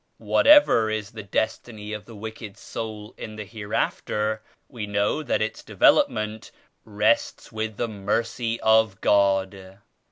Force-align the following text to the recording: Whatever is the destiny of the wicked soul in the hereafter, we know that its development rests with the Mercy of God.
Whatever 0.17 0.89
is 0.89 1.11
the 1.11 1.21
destiny 1.21 1.93
of 1.93 2.05
the 2.05 2.15
wicked 2.15 2.57
soul 2.57 3.13
in 3.19 3.35
the 3.35 3.45
hereafter, 3.45 4.41
we 4.67 4.87
know 4.87 5.21
that 5.21 5.43
its 5.43 5.61
development 5.61 6.49
rests 6.83 7.51
with 7.51 7.77
the 7.77 7.87
Mercy 7.87 8.59
of 8.61 8.99
God. 9.01 9.77